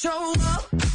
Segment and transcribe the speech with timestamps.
[0.00, 0.87] show up,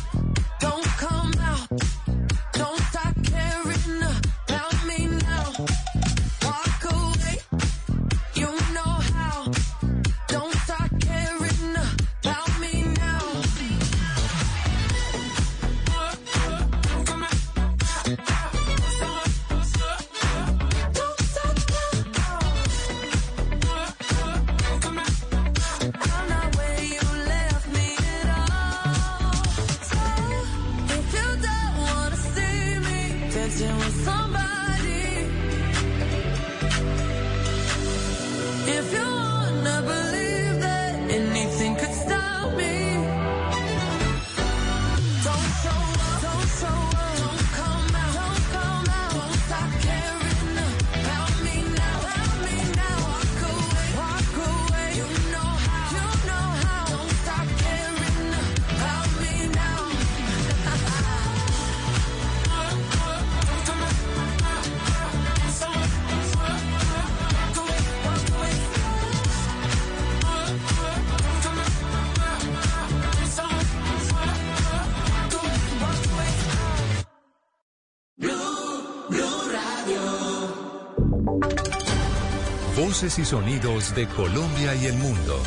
[83.04, 85.38] Y sonidos de Colombia y el mundo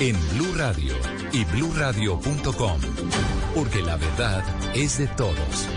[0.00, 0.94] en Blue Radio
[1.30, 2.80] y bluradio.com,
[3.54, 4.42] porque la verdad
[4.74, 5.68] es de todos.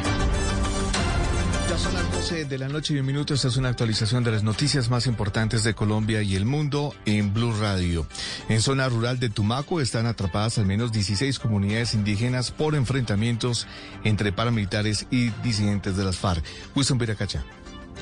[1.69, 3.33] Ya son las 12 de la noche y un minuto.
[3.33, 7.33] Esta es una actualización de las noticias más importantes de Colombia y el mundo en
[7.33, 8.07] Blue Radio.
[8.47, 13.67] En zona rural de Tumaco están atrapadas al menos 16 comunidades indígenas por enfrentamientos
[14.05, 16.45] entre paramilitares y disidentes de las FARC.
[16.75, 17.43] Wilson Viracacha.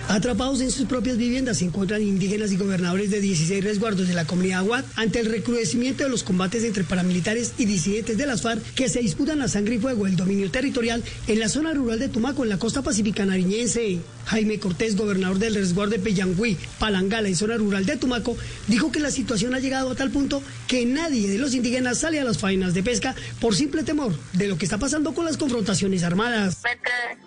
[0.09, 4.25] Atrapados en sus propias viviendas se encuentran indígenas y gobernadores de 16 resguardos de la
[4.25, 8.61] comunidad Aguad ante el recrudecimiento de los combates entre paramilitares y disidentes de las FARC
[8.75, 12.09] que se disputan a sangre y fuego el dominio territorial en la zona rural de
[12.09, 14.00] Tumaco, en la costa pacífica nariñense.
[14.25, 19.00] Jaime Cortés, gobernador del resguardo de Peyangüí, Palangala, en zona rural de Tumaco, dijo que
[19.00, 22.38] la situación ha llegado a tal punto que nadie de los indígenas sale a las
[22.38, 26.61] faenas de pesca por simple temor de lo que está pasando con las confrontaciones armadas.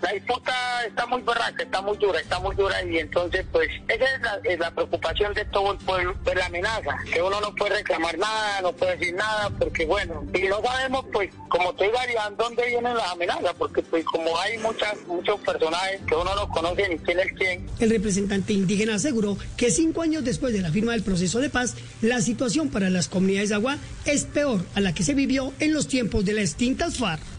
[0.01, 0.53] la disputa
[0.87, 4.41] está muy berraca, está muy dura, está muy dura y entonces pues esa es la,
[4.45, 8.19] es la preocupación de todo el pueblo, pues la amenaza, que uno no puede reclamar
[8.19, 11.97] nada, no puede decir nada, porque bueno, y no sabemos pues como te digo,
[12.37, 16.86] dónde vienen las amenazas, porque pues como hay muchas, muchos personajes que uno no conoce
[17.79, 21.75] El representante indígena aseguró que cinco años después de la firma del proceso de paz,
[22.03, 25.73] la situación para las comunidades de agua es peor a la que se vivió en
[25.73, 27.36] los tiempos de las extintas FARC.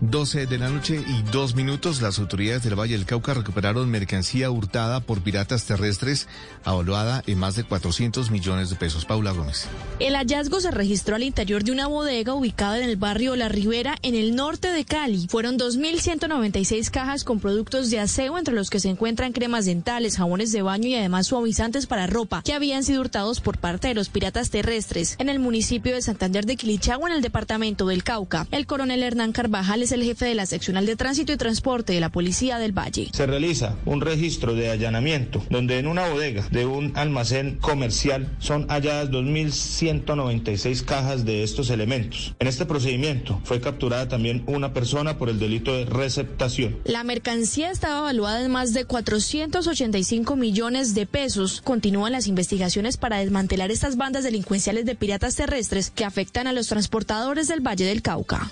[0.00, 4.48] 12 de la noche y dos minutos, las autoridades del Valle del Cauca recuperaron mercancía
[4.48, 6.28] hurtada por piratas terrestres
[6.64, 9.04] avaluada en más de 400 millones de pesos.
[9.04, 9.66] Paula Gómez.
[9.98, 13.96] El hallazgo se registró al interior de una bodega ubicada en el barrio La Ribera,
[14.02, 15.26] en el norte de Cali.
[15.28, 20.52] Fueron 2.196 cajas con productos de aseo, entre los que se encuentran cremas dentales, jabones
[20.52, 24.10] de baño y además suavizantes para ropa, que habían sido hurtados por parte de los
[24.10, 28.46] piratas terrestres en el municipio de Santander de Quilichagua, en el departamento del Cauca.
[28.52, 32.00] El coronel Hernán Carvajal es el jefe de la seccional de tránsito y transporte de
[32.00, 33.08] la Policía del Valle.
[33.14, 38.66] Se realiza un registro de allanamiento donde en una bodega de un almacén comercial son
[38.68, 42.34] halladas 2.196 cajas de estos elementos.
[42.38, 46.76] En este procedimiento fue capturada también una persona por el delito de receptación.
[46.84, 51.62] La mercancía estaba evaluada en más de 485 millones de pesos.
[51.62, 56.66] Continúan las investigaciones para desmantelar estas bandas delincuenciales de piratas terrestres que afectan a los
[56.66, 58.50] transportadores del Valle del Cauca.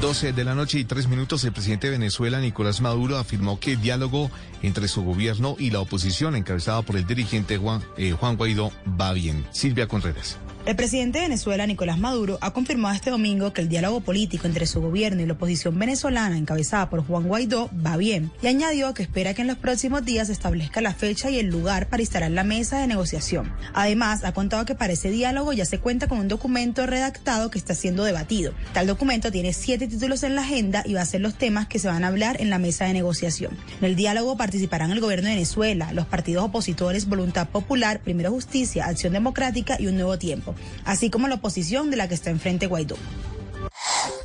[0.00, 3.72] 12 de la noche y tres minutos, el presidente de Venezuela, Nicolás Maduro, afirmó que
[3.72, 4.30] el diálogo
[4.62, 9.12] entre su gobierno y la oposición, encabezada por el dirigente Juan, eh, Juan Guaidó, va
[9.12, 9.44] bien.
[9.50, 10.38] Silvia Contreras.
[10.68, 14.66] El presidente de Venezuela, Nicolás Maduro, ha confirmado este domingo que el diálogo político entre
[14.66, 19.02] su gobierno y la oposición venezolana, encabezada por Juan Guaidó, va bien, y añadió que
[19.02, 22.32] espera que en los próximos días se establezca la fecha y el lugar para instalar
[22.32, 23.50] la mesa de negociación.
[23.72, 27.56] Además, ha contado que para ese diálogo ya se cuenta con un documento redactado que
[27.56, 28.52] está siendo debatido.
[28.74, 31.78] Tal documento tiene siete títulos en la agenda y va a ser los temas que
[31.78, 33.56] se van a hablar en la mesa de negociación.
[33.78, 38.84] En el diálogo participarán el gobierno de Venezuela, los partidos opositores Voluntad Popular, Primero Justicia,
[38.84, 42.66] Acción Democrática y Un Nuevo Tiempo así como la oposición de la que está enfrente
[42.66, 42.96] Guaidó.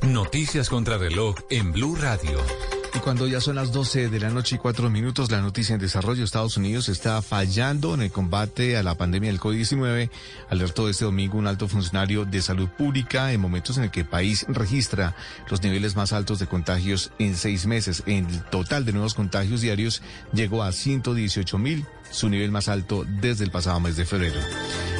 [0.01, 2.39] Noticias contra reloj en Blue Radio.
[2.95, 5.81] Y cuando ya son las 12 de la noche y cuatro minutos, la noticia en
[5.81, 10.11] desarrollo, Estados Unidos está fallando en el combate a la pandemia del COVID-19,
[10.49, 14.05] alertó este domingo un alto funcionario de salud pública en momentos en el que el
[14.05, 15.15] país registra
[15.49, 18.03] los niveles más altos de contagios en seis meses.
[18.05, 23.43] El total de nuevos contagios diarios llegó a 118 mil su nivel más alto desde
[23.43, 24.39] el pasado mes de febrero.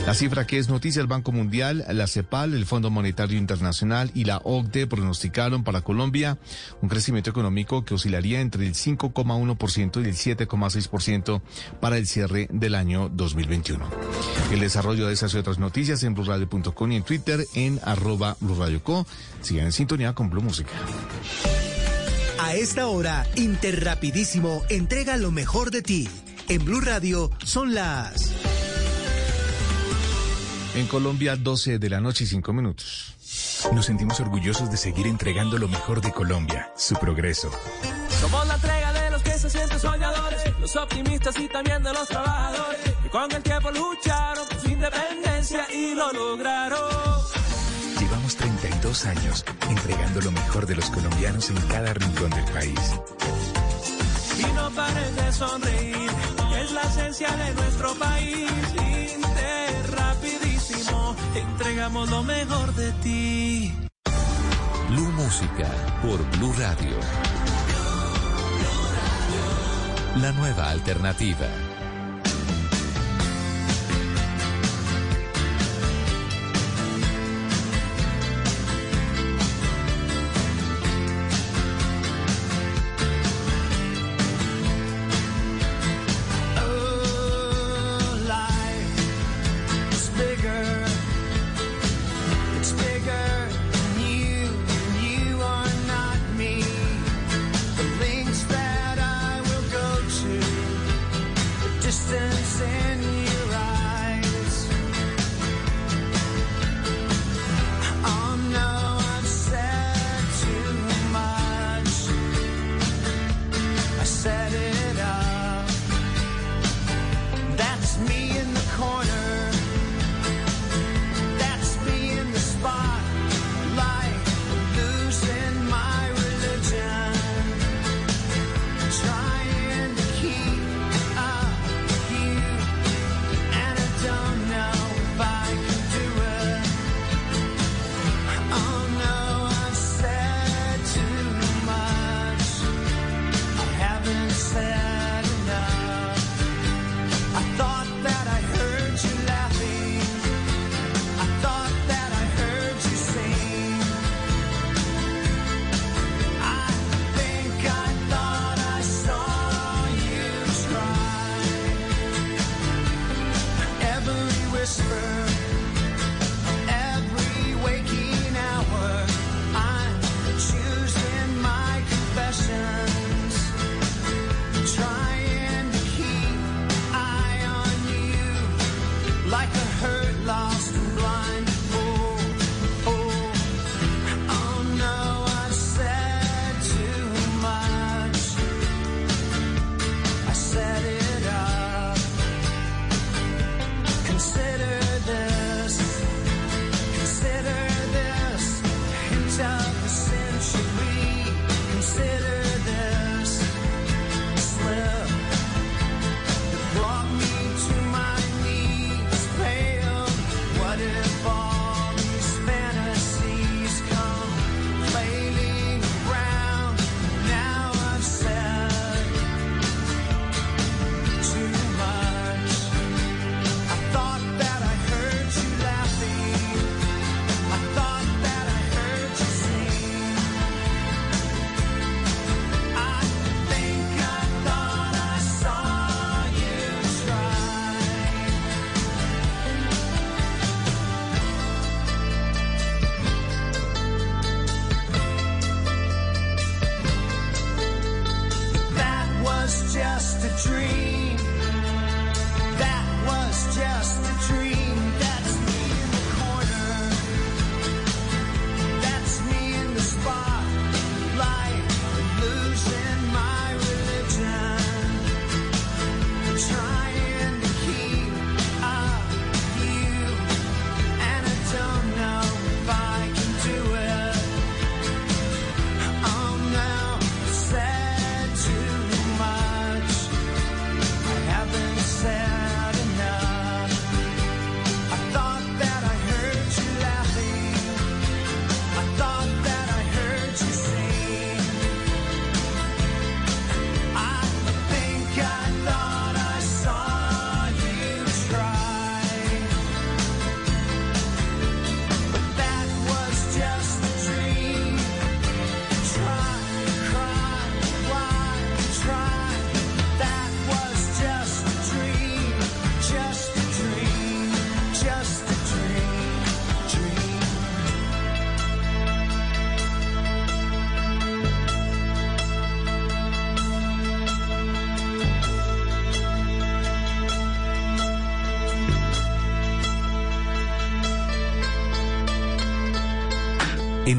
[0.06, 4.26] La cifra que es noticia el Banco Mundial, la CEPAL, el Fondo Monetario Internacional y
[4.26, 6.38] la OCDE pronosticaron para Colombia
[6.82, 11.42] un crecimiento económico que oscilaría entre el 5,1% y el 7,6%
[11.80, 13.86] para el cierre del año 2021.
[14.52, 19.08] El desarrollo de esas y otras noticias en blurradio.com y en Twitter en arroba blurradioco.
[19.42, 20.72] Sigan en sintonía con Blue Música.
[22.40, 26.10] A esta hora, Interrapidísimo entrega lo mejor de ti.
[26.50, 28.32] En Blue Radio son las...
[30.76, 33.16] En Colombia, 12 de la noche y 5 minutos.
[33.74, 37.52] Nos sentimos orgullosos de seguir entregando lo mejor de Colombia, su progreso.
[38.20, 42.08] Somos la entrega de los que se sienten soñadores, los optimistas y también de los
[42.08, 47.24] trabajadores, que con el tiempo lucharon por su independencia y lo lograron.
[48.00, 52.80] Llevamos 32 años entregando lo mejor de los colombianos en cada rincón del país.
[54.40, 56.03] Y no pares de sonreír,
[56.84, 58.52] la esencia de nuestro país.
[59.16, 63.74] Interrapidísimo, entregamos lo mejor de ti.
[64.90, 65.70] Blue Música
[66.02, 66.98] por Blue Radio.
[70.18, 71.48] La nueva alternativa.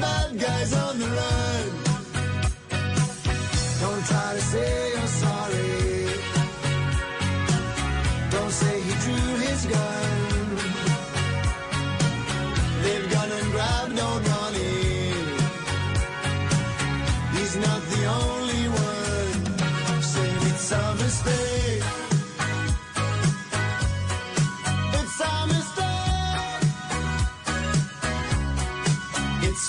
[0.00, 0.49] bad guy.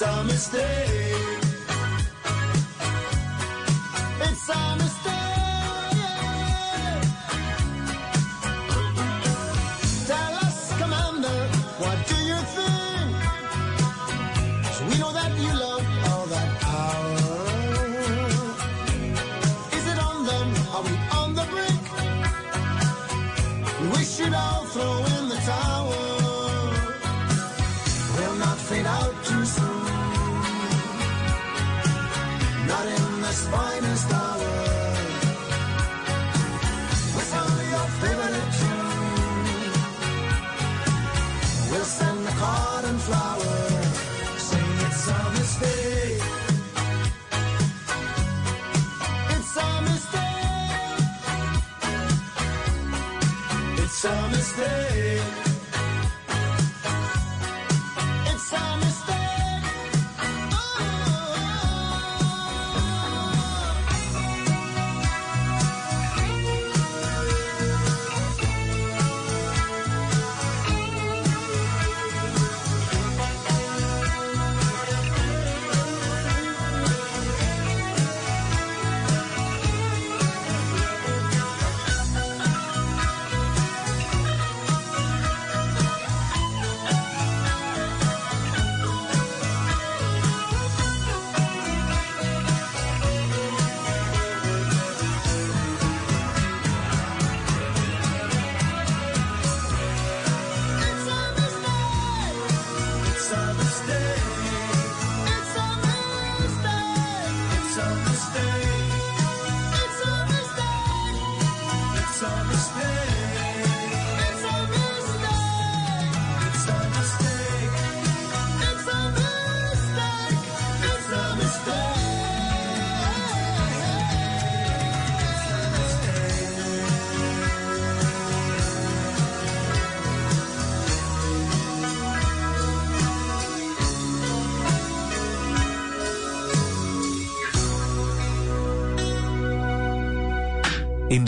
[0.01, 1.10] some mistake.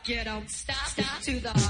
[0.00, 1.22] Tock, you don't stop, stop.
[1.22, 1.69] To the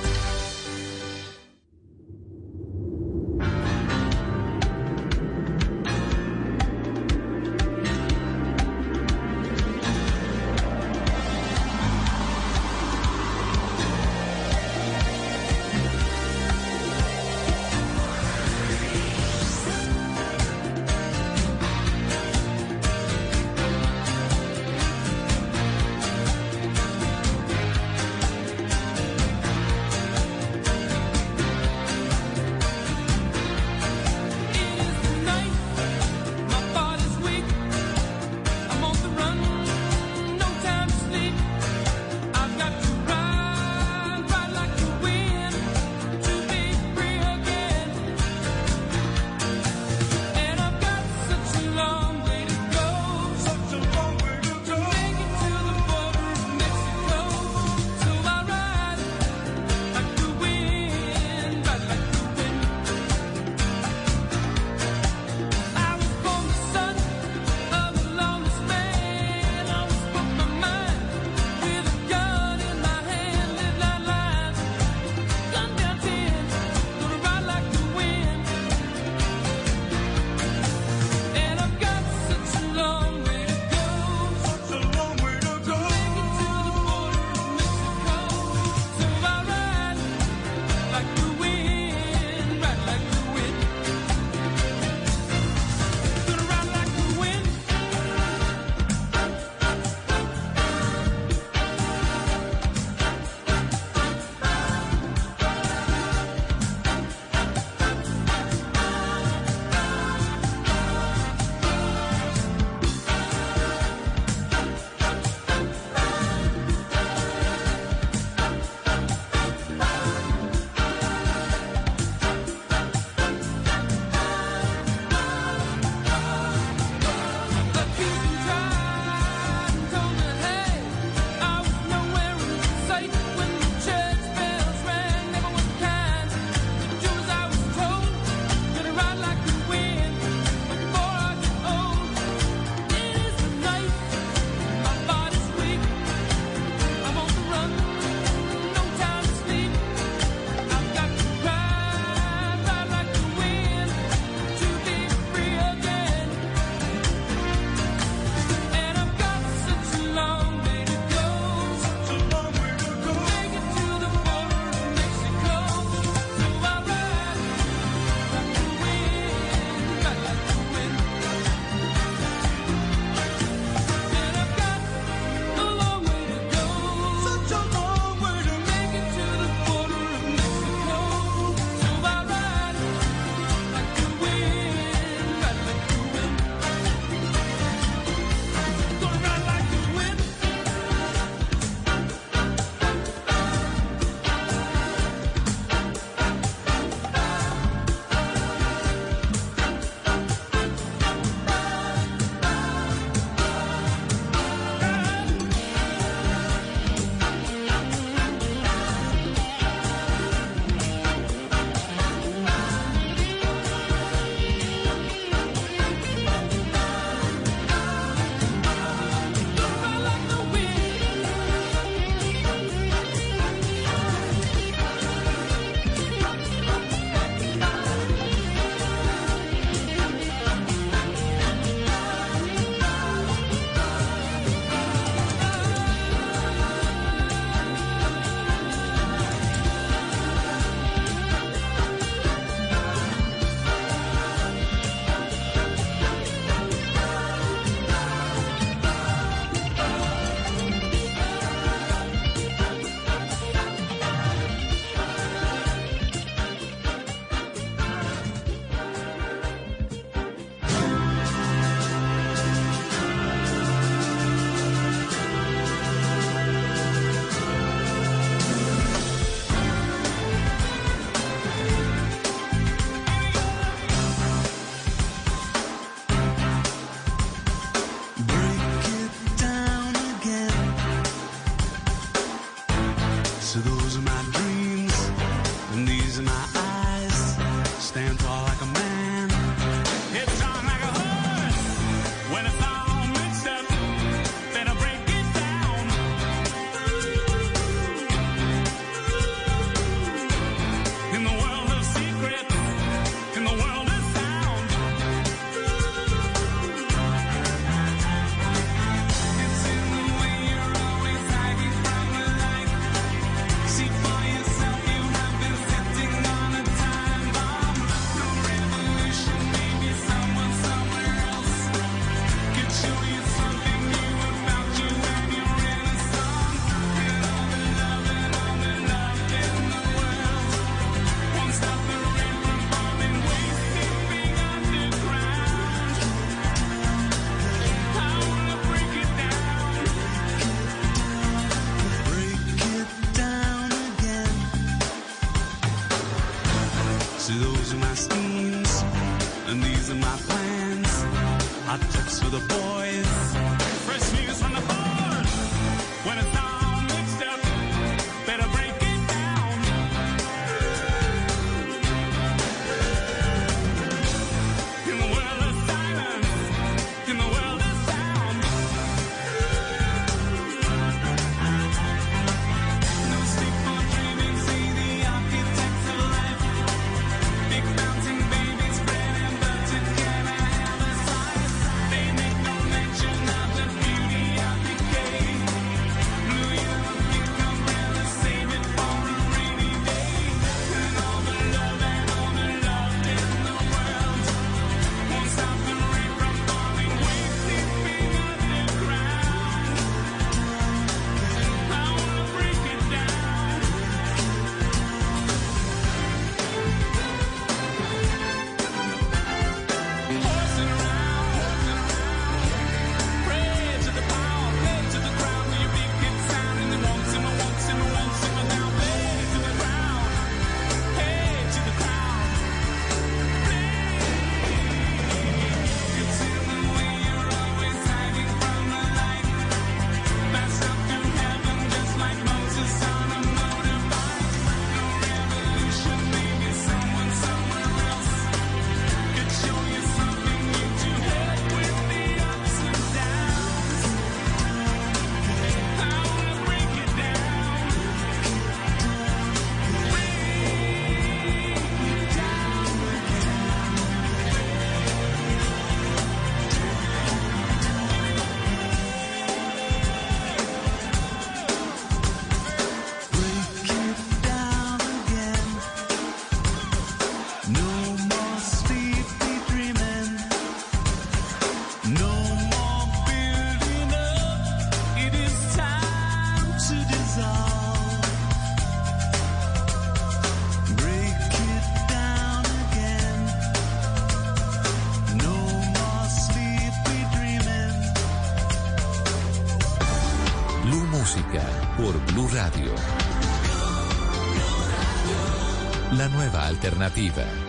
[496.61, 497.40] Alternativa.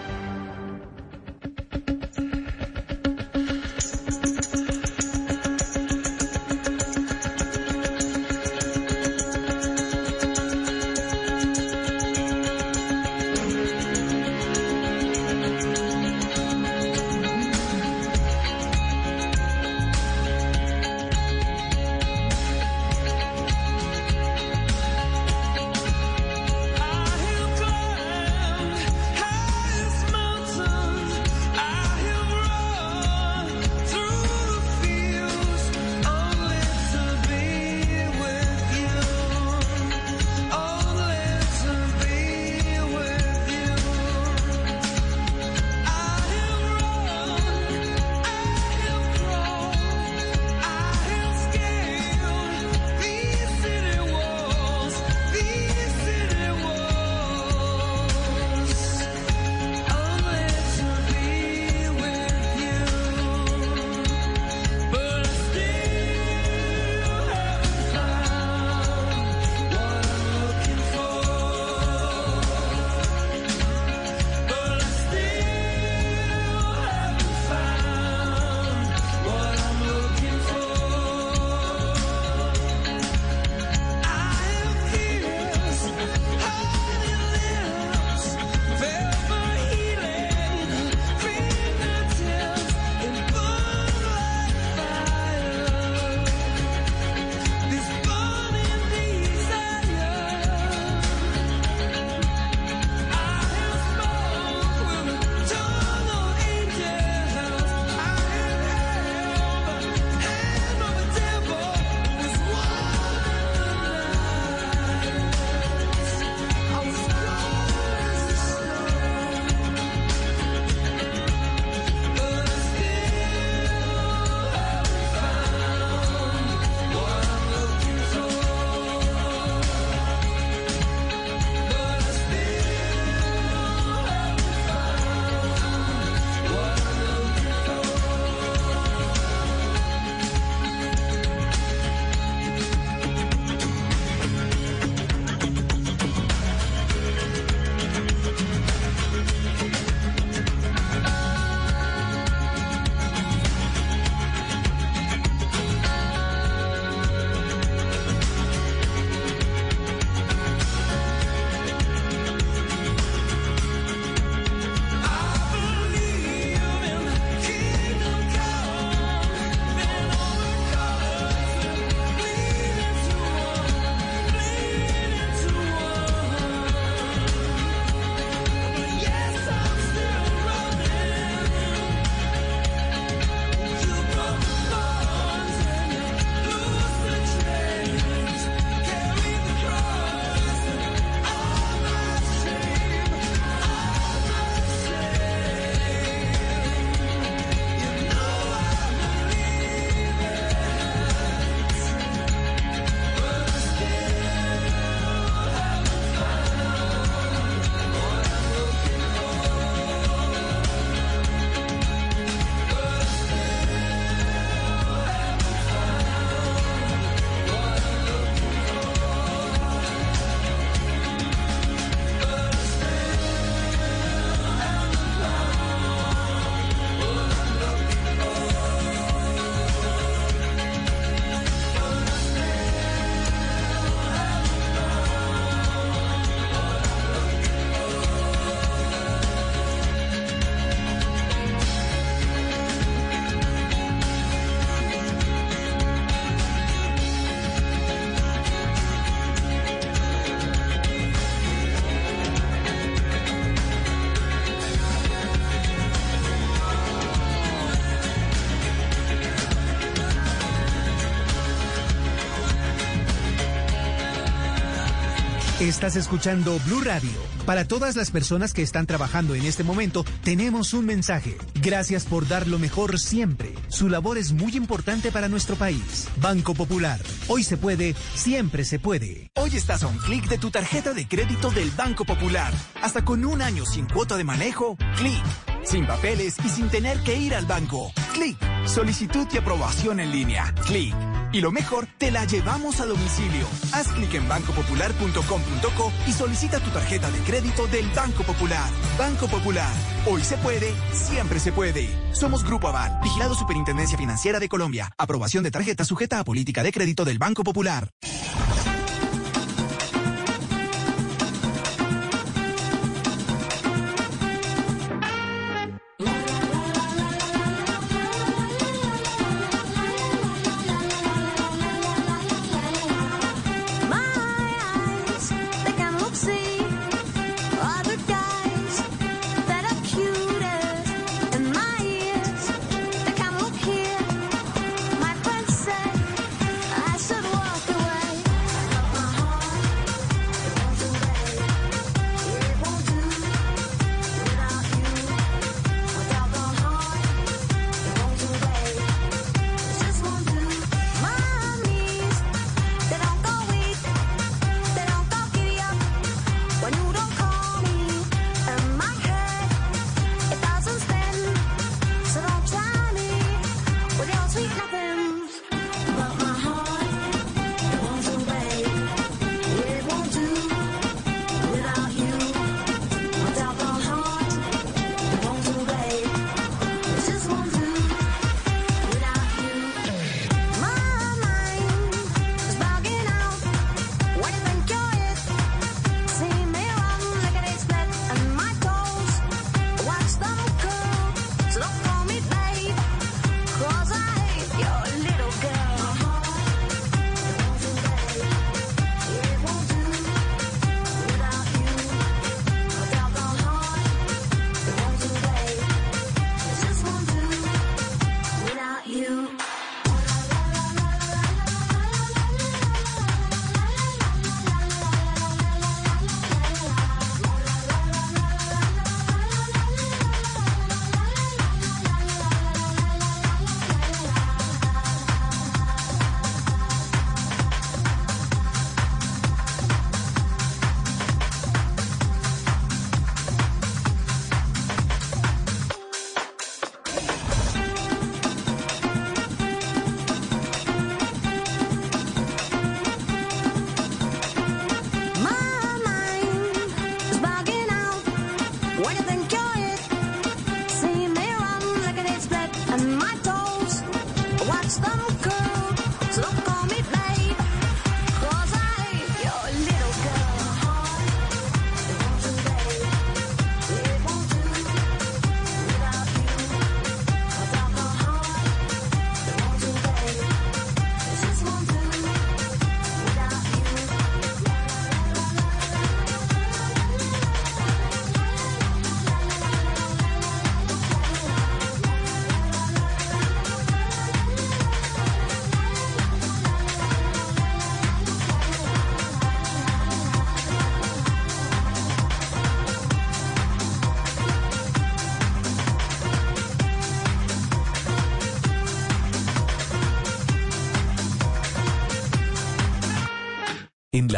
[265.73, 267.11] Estás escuchando Blue Radio.
[267.47, 271.39] Para todas las personas que están trabajando en este momento, tenemos un mensaje.
[271.63, 273.55] Gracias por dar lo mejor siempre.
[273.69, 276.09] Su labor es muy importante para nuestro país.
[276.17, 277.01] Banco Popular.
[277.27, 279.31] Hoy se puede, siempre se puede.
[279.35, 282.53] Hoy estás a un clic de tu tarjeta de crédito del Banco Popular.
[282.83, 285.25] Hasta con un año sin cuota de manejo, clic.
[285.65, 287.91] sin papeles y sin tener que ir al banco.
[288.13, 290.55] Clic, solicitud y aprobación en línea.
[290.67, 290.95] Clic.
[291.33, 293.47] Y lo mejor, te la llevamos a domicilio.
[293.73, 298.69] Haz clic en bancopopular.com.co y solicita tu tarjeta de crédito del Banco Popular.
[298.99, 299.73] Banco Popular.
[300.07, 301.89] Hoy se puede, siempre se puede.
[302.13, 304.91] Somos Grupo Aval, vigilado Superintendencia Financiera de Colombia.
[304.99, 307.89] Aprobación de tarjeta sujeta a política de crédito del Banco Popular.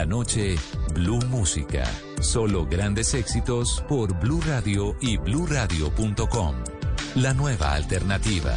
[0.06, 0.56] Noche,
[0.92, 1.84] Blue Música.
[2.20, 6.54] Solo grandes éxitos por Blue Radio y bluradio.com.
[7.16, 8.56] La nueva alternativa.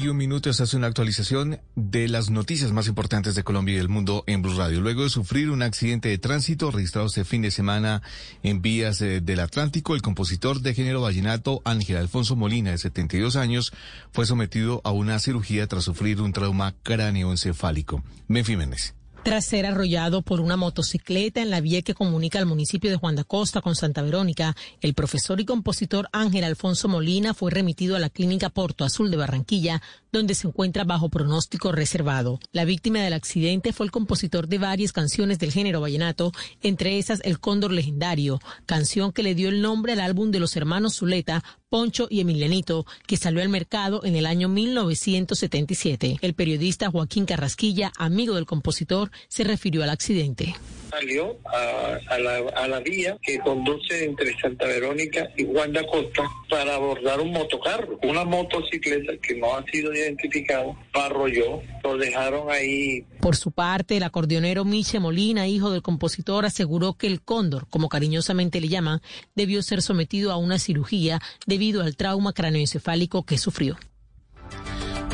[0.00, 3.88] Y un minuto hace una actualización de las noticias más importantes de Colombia y del
[3.88, 4.80] mundo en Blue Radio.
[4.80, 8.02] Luego de sufrir un accidente de tránsito registrado este fin de semana
[8.42, 13.36] en vías eh, del Atlántico, el compositor de género vallenato Ángel Alfonso Molina, de 72
[13.36, 13.72] años,
[14.12, 18.02] fue sometido a una cirugía tras sufrir un trauma cráneoencefálico.
[18.28, 18.94] Menfi Méndez.
[19.24, 23.14] Tras ser arrollado por una motocicleta en la vía que comunica al municipio de Juan
[23.14, 28.00] de Acosta con Santa Verónica, el profesor y compositor Ángel Alfonso Molina fue remitido a
[28.00, 32.40] la clínica Porto Azul de Barranquilla, donde se encuentra bajo pronóstico reservado.
[32.50, 37.20] La víctima del accidente fue el compositor de varias canciones del género vallenato, entre esas
[37.22, 41.44] El Cóndor Legendario, canción que le dio el nombre al álbum de los hermanos Zuleta,
[41.72, 46.18] Poncho y Emilianito, que salió al mercado en el año 1977.
[46.20, 50.54] El periodista Joaquín Carrasquilla, amigo del compositor, se refirió al accidente.
[50.90, 55.80] salió a, a la, a la vía que conduce entre Santa Verónica y Juan de
[55.80, 57.98] Acosta para abordar un motocarro.
[58.02, 63.06] Una motocicleta que no ha sido identificada, arrolló, lo dejaron ahí.
[63.20, 67.88] Por su parte, el acordeonero Miche Molina, hijo del compositor, aseguró que el cóndor, como
[67.88, 69.00] cariñosamente le llaman,
[69.34, 73.76] debió ser sometido a una cirugía debido al trauma cráneoencefálico que sufrió.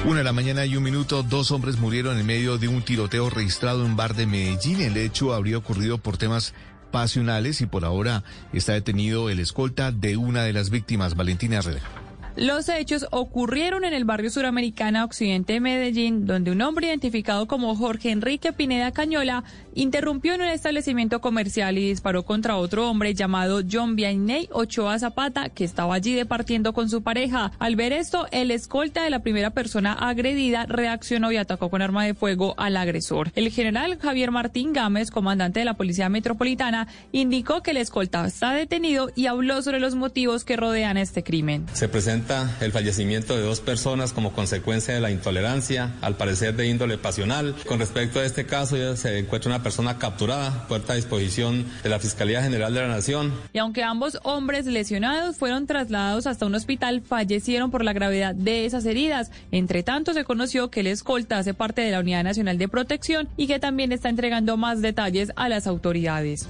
[0.05, 3.31] Una de la mañana y un minuto, dos hombres murieron en medio de un tiroteo
[3.31, 4.81] registrado en un bar de Medellín.
[4.81, 6.55] El hecho habría ocurrido por temas
[6.93, 12.08] pasionales y por ahora está detenido el escolta de una de las víctimas, Valentina Herrera.
[12.39, 17.75] Los hechos ocurrieron en el barrio suramericana occidente de Medellín, donde un hombre identificado como
[17.75, 19.43] Jorge Enrique Pineda Cañola
[19.75, 25.49] interrumpió en un establecimiento comercial y disparó contra otro hombre llamado John Vianney Ochoa Zapata,
[25.49, 27.51] que estaba allí departiendo con su pareja.
[27.59, 32.05] Al ver esto, el escolta de la primera persona agredida reaccionó y atacó con arma
[32.05, 33.33] de fuego al agresor.
[33.35, 38.53] El general Javier Martín Gámez, comandante de la Policía Metropolitana, indicó que el escolta está
[38.53, 41.67] detenido y habló sobre los motivos que rodean este crimen.
[41.73, 42.28] Se presenta
[42.61, 47.55] el fallecimiento de dos personas como consecuencia de la intolerancia, al parecer de índole pasional.
[47.67, 51.89] Con respecto a este caso, ya se encuentra una persona capturada, puerta a disposición de
[51.89, 53.33] la Fiscalía General de la Nación.
[53.53, 58.67] Y aunque ambos hombres lesionados fueron trasladados hasta un hospital, fallecieron por la gravedad de
[58.67, 59.31] esas heridas.
[59.51, 63.29] Entre tanto, se conoció que el escolta hace parte de la Unidad Nacional de Protección
[63.37, 66.47] y que también está entregando más detalles a las autoridades.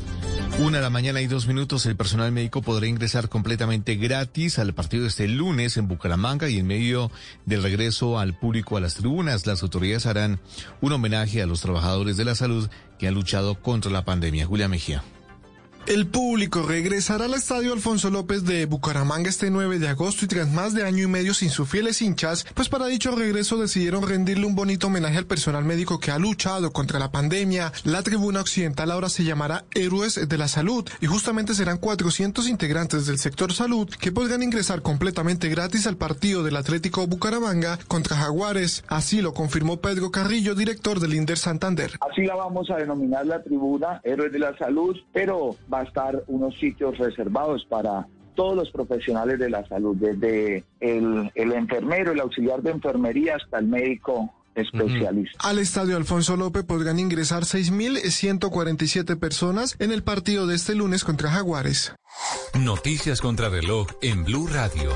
[0.60, 4.74] Una de la mañana y dos minutos, el personal médico podrá ingresar completamente gratis al
[4.74, 7.10] partido este lunes en Bucaramanga y en medio
[7.46, 10.40] del regreso al público a las tribunas, las autoridades harán
[10.80, 14.46] un homenaje a los trabajadores de la salud que han luchado contra la pandemia.
[14.46, 15.02] Julia Mejía.
[15.88, 20.52] El público regresará al Estadio Alfonso López de Bucaramanga este 9 de agosto y tras
[20.52, 24.44] más de año y medio sin sus fieles hinchas, pues para dicho regreso decidieron rendirle
[24.44, 27.72] un bonito homenaje al personal médico que ha luchado contra la pandemia.
[27.84, 33.06] La tribuna occidental ahora se llamará Héroes de la Salud y justamente serán 400 integrantes
[33.06, 38.84] del sector salud que podrán ingresar completamente gratis al partido del Atlético Bucaramanga contra Jaguares.
[38.88, 41.92] Así lo confirmó Pedro Carrillo, director del Inder Santander.
[42.10, 46.22] Así la vamos a denominar la tribuna Héroes de la Salud, pero va a estar
[46.26, 52.20] unos sitios reservados para todos los profesionales de la salud, desde el, el enfermero, el
[52.20, 55.38] auxiliar de enfermería hasta el médico especialista.
[55.48, 61.30] Al estadio Alfonso López podrán ingresar 6.147 personas en el partido de este lunes contra
[61.30, 61.94] Jaguares.
[62.58, 64.90] Noticias contra reloj en Blue Radio.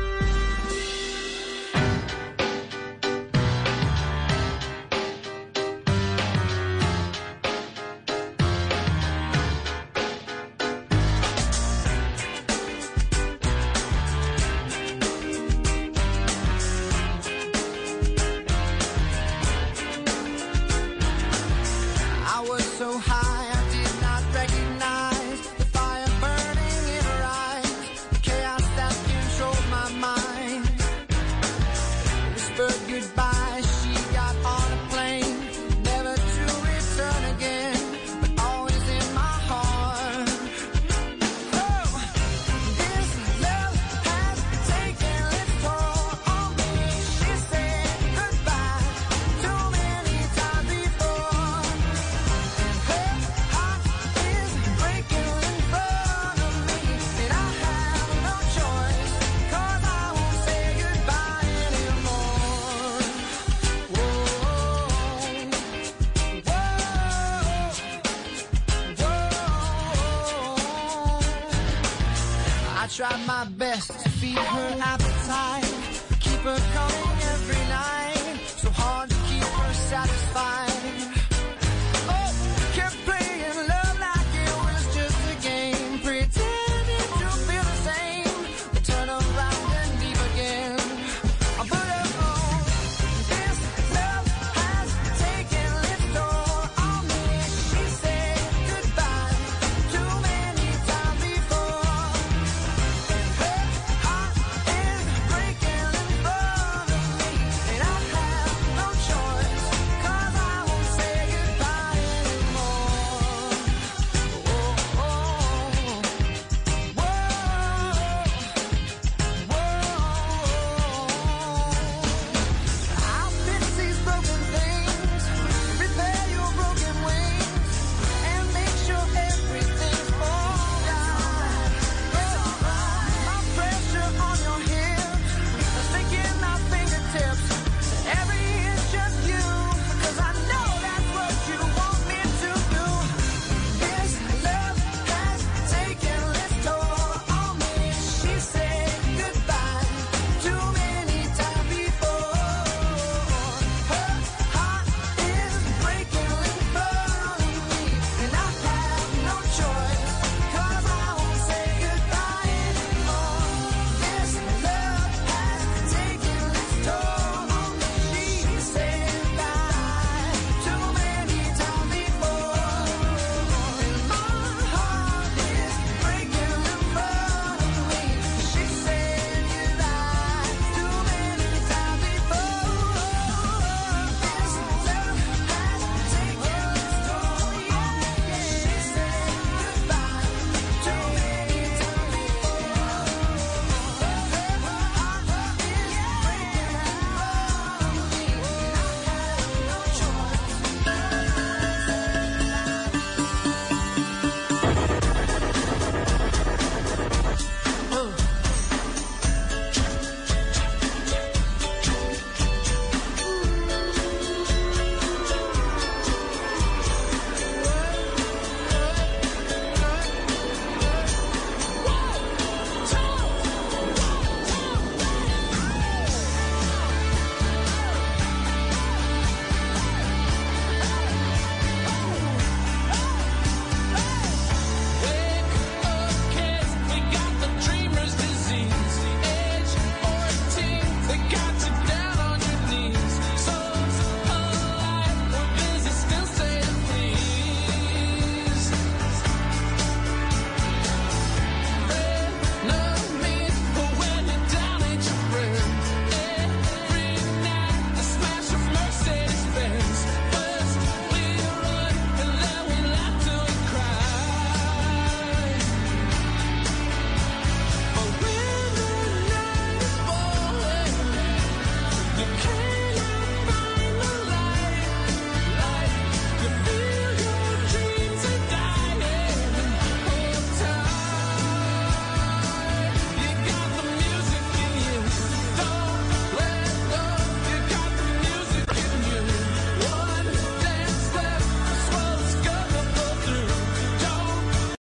[32.69, 33.50] goodbye.